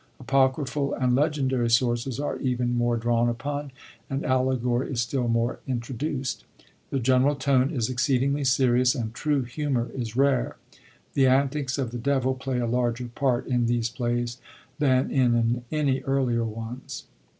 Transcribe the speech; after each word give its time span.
^ 0.01 0.03
Apocryphal 0.19 0.95
and 0.95 1.13
legendary 1.13 1.69
sources 1.69 2.19
are 2.19 2.39
even 2.39 2.75
more 2.75 2.97
drawn 2.97 3.29
upon, 3.29 3.69
and 4.09 4.25
allegory 4.25 4.89
is 4.91 4.99
still 4.99 5.27
more 5.27 5.59
introduced. 5.67 6.43
The 6.89 6.97
general 6.97 7.35
tone 7.35 7.69
is 7.69 7.87
exceedingly 7.87 8.43
serious, 8.43 8.95
and 8.95 9.13
true 9.13 9.43
humor 9.43 9.91
is 9.93 10.15
rare. 10.15 10.57
The 11.13 11.27
antics 11.27 11.77
of 11.77 11.91
the 11.91 11.99
Devil 11.99 12.33
play 12.33 12.57
a 12.57 12.65
larger 12.65 13.09
part 13.13 13.45
in 13.45 13.67
these 13.67 13.91
plays 13.91 14.39
than 14.79 15.11
in 15.11 15.65
any 15.71 15.99
earlier 16.01 16.45
ones. 16.45 17.03